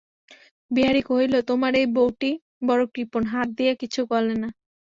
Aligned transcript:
বিহারী 0.71 1.01
কহিল, 1.01 1.33
তোমার 1.49 1.71
এই 1.75 1.87
বউটি 1.95 2.31
বড়ো 2.67 2.85
কৃপণ, 2.93 3.23
হাত 3.25 3.47
দিয়া 3.57 3.73
কিছু 3.81 3.99
গলে 4.11 4.35
না। 4.41 4.49